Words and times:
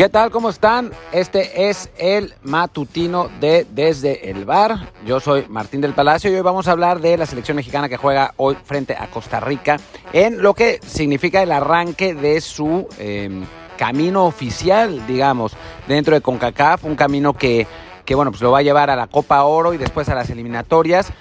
¿Qué 0.00 0.08
tal? 0.08 0.30
¿Cómo 0.30 0.48
están? 0.48 0.92
Este 1.12 1.68
es 1.68 1.90
el 1.98 2.32
matutino 2.42 3.28
de 3.38 3.66
Desde 3.70 4.30
el 4.30 4.46
Bar. 4.46 4.90
Yo 5.04 5.20
soy 5.20 5.44
Martín 5.50 5.82
del 5.82 5.92
Palacio 5.92 6.30
y 6.30 6.36
hoy 6.36 6.40
vamos 6.40 6.68
a 6.68 6.72
hablar 6.72 7.02
de 7.02 7.18
la 7.18 7.26
selección 7.26 7.54
mexicana 7.56 7.86
que 7.86 7.98
juega 7.98 8.32
hoy 8.38 8.56
frente 8.64 8.96
a 8.98 9.10
Costa 9.10 9.40
Rica 9.40 9.76
en 10.14 10.40
lo 10.40 10.54
que 10.54 10.80
significa 10.86 11.42
el 11.42 11.52
arranque 11.52 12.14
de 12.14 12.40
su 12.40 12.88
em, 12.98 13.44
camino 13.76 14.24
oficial, 14.24 15.06
digamos, 15.06 15.52
dentro 15.86 16.14
de 16.14 16.22
CONCACAF, 16.22 16.86
un 16.86 16.96
camino 16.96 17.34
que, 17.34 17.66
que 18.06 18.14
bueno, 18.14 18.30
pues 18.30 18.40
lo 18.40 18.52
va 18.52 18.60
a 18.60 18.62
llevar 18.62 18.88
a 18.88 18.96
la 18.96 19.06
Copa 19.06 19.44
Oro 19.44 19.74
y 19.74 19.76
después 19.76 20.08
a 20.08 20.14
las 20.14 20.30
eliminatorias 20.30 21.12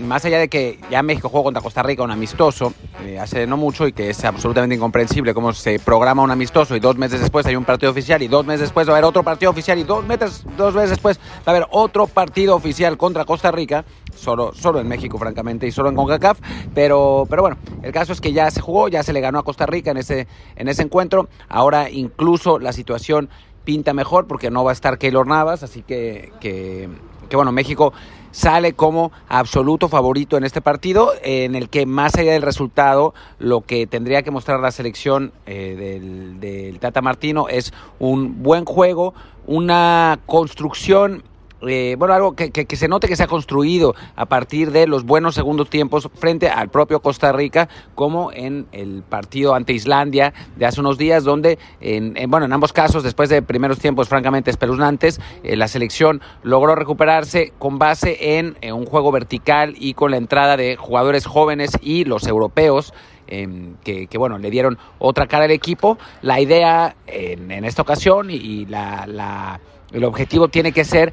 más 0.00 0.24
allá 0.24 0.38
de 0.38 0.48
que 0.48 0.78
ya 0.90 1.02
México 1.02 1.28
jugó 1.28 1.44
contra 1.44 1.62
Costa 1.62 1.82
Rica 1.82 2.02
un 2.02 2.10
amistoso 2.10 2.72
eh, 3.04 3.18
hace 3.18 3.46
no 3.46 3.56
mucho 3.56 3.86
y 3.86 3.92
que 3.92 4.10
es 4.10 4.24
absolutamente 4.24 4.74
incomprensible 4.74 5.34
cómo 5.34 5.52
se 5.52 5.78
programa 5.78 6.22
un 6.22 6.30
amistoso 6.30 6.76
y 6.76 6.80
dos 6.80 6.96
meses 6.96 7.20
después 7.20 7.46
hay 7.46 7.56
un 7.56 7.64
partido 7.64 7.90
oficial 7.92 8.22
y 8.22 8.28
dos 8.28 8.44
meses 8.44 8.62
después 8.62 8.88
va 8.88 8.92
a 8.92 8.96
haber 8.96 9.04
otro 9.04 9.22
partido 9.22 9.50
oficial 9.50 9.78
y 9.78 9.84
dos 9.84 10.04
meses, 10.04 10.44
dos 10.56 10.74
meses 10.74 10.90
después 10.90 11.18
va 11.18 11.42
a 11.46 11.50
haber 11.50 11.66
otro 11.70 12.06
partido 12.06 12.54
oficial 12.54 12.96
contra 12.96 13.24
Costa 13.24 13.50
Rica, 13.50 13.84
solo, 14.14 14.52
solo 14.54 14.80
en 14.80 14.88
México 14.88 15.18
francamente 15.18 15.66
y 15.66 15.72
solo 15.72 15.88
en 15.88 15.96
CONCACAF, 15.96 16.38
pero, 16.74 17.26
pero 17.28 17.42
bueno, 17.42 17.56
el 17.82 17.92
caso 17.92 18.12
es 18.12 18.20
que 18.20 18.32
ya 18.32 18.50
se 18.50 18.60
jugó, 18.60 18.88
ya 18.88 19.02
se 19.02 19.12
le 19.12 19.20
ganó 19.20 19.38
a 19.38 19.44
Costa 19.44 19.66
Rica 19.66 19.90
en 19.90 19.98
ese, 19.98 20.26
en 20.56 20.68
ese 20.68 20.82
encuentro, 20.82 21.28
ahora 21.48 21.90
incluso 21.90 22.58
la 22.58 22.72
situación 22.72 23.28
pinta 23.66 23.92
mejor 23.92 24.26
porque 24.26 24.50
no 24.50 24.64
va 24.64 24.70
a 24.70 24.72
estar 24.72 24.96
Keylor 24.96 25.26
Navas, 25.26 25.62
así 25.62 25.82
que, 25.82 26.32
que, 26.40 26.88
bueno, 27.34 27.52
México 27.52 27.92
sale 28.30 28.72
como 28.72 29.12
absoluto 29.28 29.88
favorito 29.88 30.38
en 30.38 30.44
este 30.44 30.62
partido, 30.62 31.12
en 31.22 31.54
el 31.54 31.68
que 31.68 31.84
más 31.84 32.14
allá 32.14 32.32
del 32.32 32.42
resultado, 32.42 33.12
lo 33.38 33.62
que 33.62 33.86
tendría 33.86 34.22
que 34.22 34.30
mostrar 34.30 34.60
la 34.60 34.70
selección 34.70 35.32
eh, 35.46 35.74
del, 35.76 36.40
del 36.40 36.78
Tata 36.78 37.02
Martino 37.02 37.48
es 37.48 37.72
un 37.98 38.42
buen 38.42 38.64
juego, 38.64 39.12
una 39.46 40.20
construcción 40.26 41.22
eh, 41.62 41.96
bueno, 41.98 42.12
algo 42.12 42.36
que, 42.36 42.50
que, 42.50 42.76
se 42.76 42.86
note 42.86 43.08
que 43.08 43.16
se 43.16 43.22
ha 43.22 43.26
construido 43.26 43.94
a 44.14 44.26
partir 44.26 44.72
de 44.72 44.86
los 44.86 45.04
buenos 45.04 45.34
segundos 45.34 45.70
tiempos 45.70 46.08
frente 46.14 46.50
al 46.50 46.68
propio 46.68 47.00
Costa 47.00 47.32
Rica, 47.32 47.68
como 47.94 48.30
en 48.30 48.66
el 48.72 49.02
partido 49.02 49.54
ante 49.54 49.72
Islandia 49.72 50.34
de 50.56 50.66
hace 50.66 50.80
unos 50.80 50.98
días, 50.98 51.24
donde, 51.24 51.58
en, 51.80 52.14
bueno, 52.30 52.44
en 52.44 52.52
ambos 52.52 52.74
casos, 52.74 53.02
después 53.02 53.30
de 53.30 53.40
primeros 53.40 53.78
tiempos 53.78 54.08
francamente 54.08 54.50
espeluznantes, 54.50 55.18
eh, 55.42 55.56
la 55.56 55.66
selección 55.68 56.20
logró 56.42 56.74
recuperarse 56.74 57.54
con 57.58 57.78
base 57.78 58.38
en, 58.38 58.56
un 58.74 58.84
juego 58.84 59.10
vertical 59.10 59.74
y 59.78 59.94
con 59.94 60.10
la 60.10 60.18
entrada 60.18 60.56
de 60.58 60.76
jugadores 60.76 61.24
jóvenes 61.24 61.72
y 61.80 62.04
los 62.04 62.26
europeos. 62.26 62.92
Que, 63.26 64.06
que, 64.06 64.18
bueno, 64.18 64.38
le 64.38 64.52
dieron 64.52 64.78
otra 65.00 65.26
cara 65.26 65.46
al 65.46 65.50
equipo. 65.50 65.98
La 66.22 66.40
idea 66.40 66.94
en, 67.08 67.50
en 67.50 67.64
esta 67.64 67.82
ocasión 67.82 68.30
y, 68.30 68.36
y 68.36 68.66
la, 68.66 69.04
la, 69.08 69.58
el 69.90 70.04
objetivo 70.04 70.46
tiene 70.46 70.70
que 70.70 70.84
ser 70.84 71.12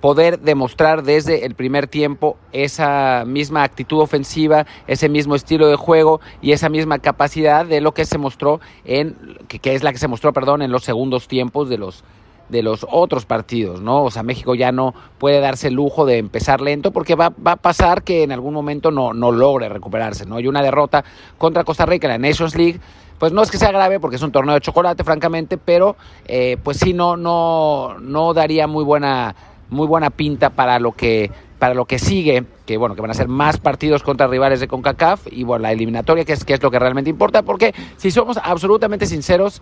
poder 0.00 0.40
demostrar 0.40 1.02
desde 1.02 1.44
el 1.44 1.54
primer 1.54 1.86
tiempo 1.86 2.36
esa 2.52 3.24
misma 3.26 3.62
actitud 3.62 4.00
ofensiva, 4.00 4.66
ese 4.86 5.08
mismo 5.08 5.34
estilo 5.34 5.68
de 5.68 5.76
juego 5.76 6.20
y 6.40 6.52
esa 6.52 6.68
misma 6.68 6.98
capacidad 6.98 7.66
de 7.66 7.80
lo 7.80 7.92
que 7.92 8.04
se 8.04 8.18
mostró 8.18 8.60
en 8.84 9.16
que, 9.48 9.74
es 9.74 9.82
la 9.82 9.92
que 9.92 9.98
se 9.98 10.08
mostró, 10.08 10.32
perdón, 10.32 10.62
en 10.62 10.72
los 10.72 10.84
segundos 10.84 11.28
tiempos 11.28 11.68
de 11.68 11.78
los 11.78 12.04
de 12.48 12.64
los 12.64 12.84
otros 12.90 13.26
partidos, 13.26 13.80
¿no? 13.80 14.02
O 14.02 14.10
sea, 14.10 14.24
México 14.24 14.56
ya 14.56 14.72
no 14.72 14.92
puede 15.18 15.38
darse 15.38 15.68
el 15.68 15.74
lujo 15.74 16.04
de 16.04 16.18
empezar 16.18 16.60
lento 16.60 16.90
porque 16.90 17.14
va, 17.14 17.28
va 17.28 17.52
a 17.52 17.56
pasar 17.56 18.02
que 18.02 18.24
en 18.24 18.32
algún 18.32 18.52
momento 18.52 18.90
no, 18.90 19.12
no 19.14 19.30
logre 19.30 19.68
recuperarse, 19.68 20.26
¿no? 20.26 20.40
Y 20.40 20.48
una 20.48 20.60
derrota 20.60 21.04
contra 21.38 21.62
Costa 21.62 21.86
Rica 21.86 22.08
en 22.12 22.20
la 22.20 22.28
Nations 22.28 22.56
League, 22.56 22.80
pues 23.20 23.32
no 23.32 23.42
es 23.42 23.50
que 23.50 23.58
sea 23.58 23.70
grave 23.70 24.00
porque 24.00 24.16
es 24.16 24.22
un 24.22 24.32
torneo 24.32 24.54
de 24.54 24.62
chocolate, 24.62 25.04
francamente, 25.04 25.58
pero 25.58 25.94
eh, 26.26 26.56
pues 26.64 26.78
sí 26.78 26.92
no, 26.92 27.16
no, 27.16 27.98
no 28.00 28.34
daría 28.34 28.66
muy 28.66 28.82
buena 28.82 29.36
muy 29.70 29.86
buena 29.86 30.10
pinta 30.10 30.50
para 30.50 30.78
lo 30.78 30.92
que 30.92 31.30
para 31.58 31.74
lo 31.74 31.84
que 31.84 31.98
sigue, 31.98 32.44
que 32.66 32.78
bueno, 32.78 32.94
que 32.94 33.02
van 33.02 33.10
a 33.10 33.14
ser 33.14 33.28
más 33.28 33.58
partidos 33.58 34.02
contra 34.02 34.26
rivales 34.26 34.60
de 34.60 34.66
CONCACAF 34.66 35.26
y 35.30 35.44
bueno, 35.44 35.64
la 35.64 35.72
eliminatoria, 35.72 36.24
que 36.24 36.32
es, 36.32 36.44
que 36.44 36.54
es 36.54 36.62
lo 36.62 36.70
que 36.70 36.78
realmente 36.78 37.10
importa, 37.10 37.42
porque 37.42 37.74
si 37.98 38.10
somos 38.10 38.38
absolutamente 38.42 39.04
sinceros, 39.04 39.60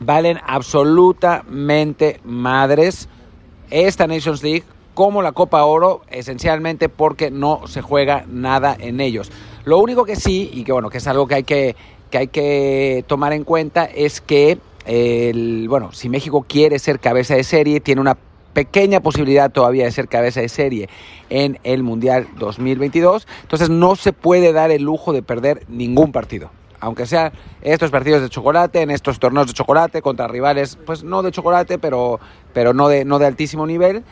valen 0.00 0.38
absolutamente 0.44 2.20
madres 2.24 3.08
esta 3.70 4.08
Nations 4.08 4.42
League 4.42 4.64
como 4.94 5.22
la 5.22 5.32
Copa 5.32 5.64
Oro, 5.64 6.02
esencialmente 6.10 6.88
porque 6.88 7.30
no 7.30 7.66
se 7.66 7.80
juega 7.80 8.24
nada 8.28 8.76
en 8.78 9.00
ellos. 9.00 9.30
Lo 9.64 9.78
único 9.78 10.04
que 10.04 10.16
sí, 10.16 10.50
y 10.52 10.64
que 10.64 10.72
bueno, 10.72 10.90
que 10.90 10.98
es 10.98 11.06
algo 11.06 11.26
que 11.26 11.34
hay 11.36 11.44
que, 11.44 11.76
que, 12.10 12.18
hay 12.18 12.28
que 12.28 13.04
tomar 13.06 13.32
en 13.32 13.44
cuenta, 13.44 13.84
es 13.84 14.20
que 14.20 14.58
el, 14.84 15.68
bueno, 15.68 15.92
si 15.92 16.08
México 16.08 16.44
quiere 16.48 16.78
ser 16.78 17.00
cabeza 17.00 17.34
de 17.34 17.44
serie, 17.44 17.80
tiene 17.80 18.00
una 18.00 18.16
pequeña 18.54 19.00
posibilidad 19.00 19.50
todavía 19.50 19.84
de 19.84 19.90
ser 19.90 20.08
cabeza 20.08 20.40
de 20.40 20.48
serie 20.48 20.88
en 21.28 21.58
el 21.64 21.82
Mundial 21.82 22.28
2022. 22.38 23.26
Entonces 23.42 23.68
no 23.68 23.96
se 23.96 24.12
puede 24.12 24.52
dar 24.52 24.70
el 24.70 24.82
lujo 24.82 25.12
de 25.12 25.22
perder 25.22 25.64
ningún 25.68 26.12
partido. 26.12 26.50
Aunque 26.80 27.06
sean 27.06 27.32
estos 27.62 27.90
partidos 27.90 28.20
de 28.20 28.28
chocolate, 28.28 28.82
en 28.82 28.90
estos 28.90 29.18
torneos 29.18 29.46
de 29.46 29.54
chocolate 29.54 30.02
contra 30.02 30.28
rivales, 30.28 30.78
pues 30.84 31.02
no 31.02 31.22
de 31.22 31.32
chocolate, 31.32 31.78
pero, 31.78 32.20
pero 32.52 32.74
no, 32.74 32.88
de, 32.88 33.04
no 33.04 33.18
de 33.18 33.26
altísimo 33.26 33.66
nivel, 33.66 34.04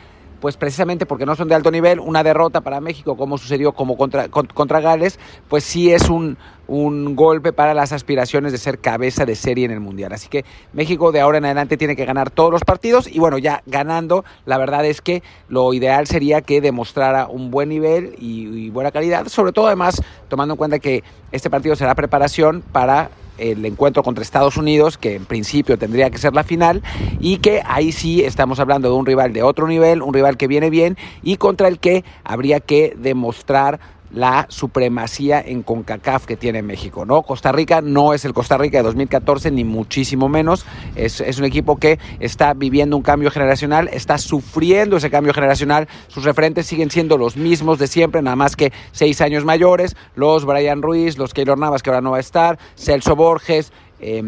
pues 0.43 0.57
precisamente 0.57 1.05
porque 1.05 1.25
no 1.25 1.37
son 1.37 1.47
de 1.47 1.55
alto 1.55 1.71
nivel, 1.71 2.01
una 2.01 2.21
derrota 2.21 2.59
para 2.59 2.81
México, 2.81 3.15
como 3.15 3.37
sucedió 3.37 3.71
como 3.71 3.95
contra, 3.95 4.27
contra 4.27 4.81
Gales, 4.81 5.17
pues 5.47 5.63
sí 5.63 5.93
es 5.93 6.09
un, 6.09 6.37
un 6.67 7.15
golpe 7.15 7.53
para 7.53 7.73
las 7.73 7.93
aspiraciones 7.93 8.51
de 8.51 8.57
ser 8.57 8.79
cabeza 8.79 9.23
de 9.23 9.35
serie 9.37 9.63
en 9.63 9.71
el 9.71 9.79
Mundial. 9.79 10.11
Así 10.11 10.27
que 10.27 10.43
México 10.73 11.13
de 11.13 11.21
ahora 11.21 11.37
en 11.37 11.45
adelante 11.45 11.77
tiene 11.77 11.95
que 11.95 12.03
ganar 12.03 12.29
todos 12.29 12.51
los 12.51 12.65
partidos 12.65 13.07
y 13.07 13.19
bueno, 13.19 13.37
ya 13.37 13.63
ganando, 13.67 14.25
la 14.45 14.57
verdad 14.57 14.83
es 14.85 14.99
que 14.99 15.23
lo 15.47 15.73
ideal 15.73 16.07
sería 16.07 16.41
que 16.41 16.59
demostrara 16.59 17.27
un 17.27 17.49
buen 17.49 17.69
nivel 17.69 18.13
y, 18.19 18.65
y 18.65 18.69
buena 18.69 18.91
calidad, 18.91 19.29
sobre 19.29 19.53
todo 19.53 19.67
además 19.67 20.03
tomando 20.27 20.55
en 20.55 20.57
cuenta 20.57 20.79
que 20.79 21.05
este 21.31 21.49
partido 21.49 21.77
será 21.77 21.95
preparación 21.95 22.65
para 22.73 23.11
el 23.37 23.65
encuentro 23.65 24.03
contra 24.03 24.21
Estados 24.21 24.57
Unidos, 24.57 24.97
que 24.97 25.15
en 25.15 25.25
principio 25.25 25.77
tendría 25.77 26.09
que 26.09 26.17
ser 26.17 26.33
la 26.33 26.43
final, 26.43 26.81
y 27.19 27.37
que 27.37 27.61
ahí 27.65 27.91
sí 27.91 28.23
estamos 28.23 28.59
hablando 28.59 28.89
de 28.89 28.95
un 28.95 29.05
rival 29.05 29.33
de 29.33 29.43
otro 29.43 29.67
nivel, 29.67 30.01
un 30.01 30.13
rival 30.13 30.37
que 30.37 30.47
viene 30.47 30.69
bien 30.69 30.97
y 31.21 31.37
contra 31.37 31.67
el 31.67 31.79
que 31.79 32.03
habría 32.23 32.59
que 32.59 32.93
demostrar 32.97 33.79
la 34.13 34.45
supremacía 34.49 35.41
en 35.41 35.63
CONCACAF 35.63 36.25
que 36.25 36.37
tiene 36.37 36.61
México, 36.61 37.05
¿no? 37.05 37.23
Costa 37.23 37.51
Rica 37.51 37.81
no 37.81 38.13
es 38.13 38.25
el 38.25 38.33
Costa 38.33 38.57
Rica 38.57 38.77
de 38.77 38.83
2014, 38.83 39.51
ni 39.51 39.63
muchísimo 39.63 40.29
menos. 40.29 40.65
Es, 40.95 41.19
es, 41.19 41.39
un 41.39 41.45
equipo 41.45 41.77
que 41.77 41.99
está 42.19 42.53
viviendo 42.53 42.95
un 42.95 43.03
cambio 43.03 43.31
generacional, 43.31 43.89
está 43.91 44.17
sufriendo 44.17 44.97
ese 44.97 45.09
cambio 45.09 45.33
generacional. 45.33 45.87
Sus 46.07 46.23
referentes 46.23 46.67
siguen 46.67 46.91
siendo 46.91 47.17
los 47.17 47.35
mismos 47.35 47.79
de 47.79 47.87
siempre, 47.87 48.21
nada 48.21 48.35
más 48.35 48.55
que 48.55 48.71
seis 48.91 49.19
años 49.21 49.45
mayores. 49.45 49.95
Los 50.15 50.45
Brian 50.45 50.81
Ruiz, 50.81 51.17
los 51.17 51.33
Keylor 51.33 51.57
Navas, 51.57 51.81
que 51.81 51.89
ahora 51.89 52.01
no 52.01 52.11
va 52.11 52.17
a 52.17 52.21
estar, 52.21 52.59
Celso 52.75 53.15
Borges, 53.15 53.71
eh, 53.99 54.21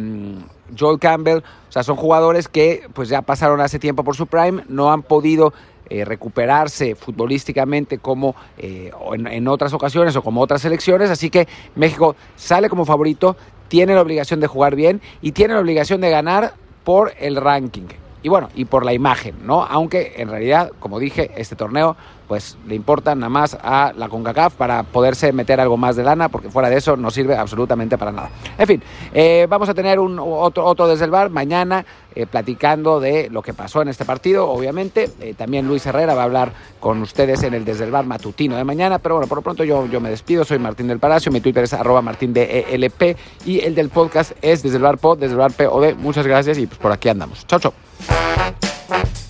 Joel 0.78 1.00
Campbell. 1.00 1.44
O 1.70 1.72
sea, 1.72 1.84
son 1.84 1.96
jugadores 1.96 2.48
que 2.48 2.88
pues 2.94 3.10
ya 3.10 3.22
pasaron 3.22 3.62
hace 3.62 3.80
tiempo 3.80 4.04
por 4.04 4.16
su 4.16 4.28
prime, 4.28 4.64
no 4.68 4.92
han 4.92 5.04
podido 5.04 5.54
eh, 5.90 6.06
recuperarse 6.06 6.96
futbolísticamente 6.96 8.00
como 8.00 8.36
eh, 8.58 8.92
en, 9.14 9.28
en, 9.28 9.48
otras 9.48 9.74
ocasiones 9.74 10.16
o 10.16 10.22
como 10.22 10.42
otras 10.42 10.62
selecciones. 10.62 11.10
Así 11.10 11.30
que 11.30 11.48
México 11.76 12.16
sale 12.36 12.70
como 12.70 12.86
favorito, 12.86 13.36
tiene 13.68 13.94
la 13.96 14.02
obligación 14.02 14.40
de 14.40 14.48
jugar 14.48 14.76
bien 14.76 15.02
y 15.22 15.32
tiene 15.32 15.54
la 15.54 15.60
obligación 15.60 16.02
de 16.02 16.10
ganar 16.10 16.54
por 16.84 17.14
el 17.20 17.36
ranking. 17.36 17.88
Y 18.26 18.28
bueno, 18.28 18.50
y 18.56 18.66
por 18.66 18.84
la 18.84 18.92
imagen, 18.92 19.36
¿no? 19.46 19.64
Aunque 19.64 20.14
en 20.18 20.30
realidad, 20.30 20.72
como 20.80 20.98
dije, 20.98 21.30
este 21.38 21.56
torneo 21.56 21.96
pues 22.28 22.58
le 22.68 22.74
importa 22.74 23.14
nada 23.14 23.30
más 23.30 23.56
a 23.62 23.94
la 23.96 24.10
CONCACAF 24.10 24.56
para 24.56 24.82
poderse 24.82 25.32
meter 25.32 25.62
algo 25.62 25.78
más 25.78 25.96
de 25.96 26.04
lana, 26.04 26.30
porque 26.30 26.50
fuera 26.50 26.72
de 26.72 26.78
eso 26.78 26.98
no 26.98 27.12
sirve 27.12 27.38
absolutamente 27.38 28.00
para 28.00 28.12
nada. 28.12 28.32
En 28.58 28.66
fin, 28.66 28.84
eh, 29.14 29.46
vamos 29.48 29.70
a 29.70 29.76
tener 29.76 30.00
un 30.00 30.18
otro, 30.18 30.66
otro 30.66 30.88
desde 30.88 31.06
el 31.06 31.12
bar 31.12 31.30
mañana 31.30 31.86
eh, 32.16 32.26
platicando 32.26 33.00
de 33.00 33.30
lo 33.30 33.44
que 33.44 33.54
pasó 33.54 33.84
en 33.84 33.90
este 33.90 34.06
partido, 34.06 34.50
obviamente. 34.50 35.08
Eh, 35.22 35.36
también 35.36 35.68
Luis 35.68 35.86
Herrera 35.86 36.16
va 36.16 36.22
a 36.22 36.26
hablar 36.26 36.52
con 36.80 37.04
ustedes 37.04 37.44
en 37.44 37.54
el 37.54 37.64
desde 37.64 37.86
el 37.86 37.92
bar 37.92 38.08
matutino 38.08 38.56
de 38.56 38.64
mañana, 38.64 38.98
pero 38.98 39.18
bueno, 39.18 39.28
por 39.28 39.38
lo 39.38 39.42
pronto 39.44 39.64
yo, 39.64 39.86
yo 39.86 40.02
me 40.02 40.10
despido, 40.10 40.44
soy 40.46 40.58
Martín 40.58 40.88
del 40.88 40.98
Palacio, 40.98 41.32
mi 41.32 41.42
Twitter 41.42 41.66
es 41.66 41.74
arroba 41.74 42.02
martín 42.02 42.34
de 42.34 42.66
ELP 42.72 43.18
y 43.46 43.60
el 43.60 43.76
del 43.76 43.90
podcast 43.90 44.32
es 44.42 44.64
desde 44.64 44.78
el 44.78 44.82
bar 44.82 44.98
pod, 44.98 45.20
desde 45.20 45.34
el 45.34 45.40
bar 45.40 45.52
POD. 45.52 45.94
Muchas 45.96 46.26
gracias 46.26 46.58
y 46.58 46.66
pues 46.66 46.80
por 46.80 46.92
aquí 46.92 47.08
andamos. 47.08 47.46
Chao, 47.46 47.60
chao. 47.60 47.74
Música 48.00 49.25